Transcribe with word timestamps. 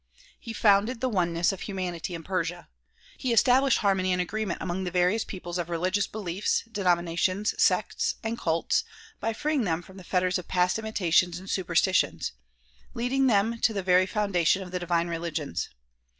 He 0.39 0.51
founded 0.51 0.99
the 0.99 1.09
oneness 1.09 1.51
of 1.51 1.61
humanity 1.61 2.15
in 2.15 2.23
Persia. 2.23 2.67
He 3.19 3.31
established 3.31 3.77
har 3.85 3.93
mony 3.93 4.11
and 4.11 4.19
agreement 4.19 4.59
among 4.59 4.83
the 4.83 4.89
various 4.89 5.23
peoples 5.23 5.59
of 5.59 5.69
religious 5.69 6.07
beliefs, 6.07 6.63
denominations, 6.71 7.53
sects 7.61 8.15
and 8.23 8.35
cults 8.35 8.83
by 9.19 9.31
freeing 9.31 9.63
them 9.63 9.83
from 9.83 9.97
the 9.97 10.03
fetters 10.03 10.39
of 10.39 10.47
past 10.47 10.79
imitations 10.79 11.37
and 11.37 11.51
superstitions; 11.51 12.31
leading 12.95 13.27
them 13.27 13.59
to 13.59 13.73
the 13.73 13.83
very 13.83 14.07
foun 14.07 14.33
dation 14.33 14.63
of 14.63 14.71
the 14.71 14.79
divine 14.79 15.07
religions. 15.07 15.69